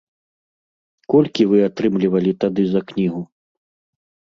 [1.15, 3.21] Колькі вы атрымлівалі тады за кнігу?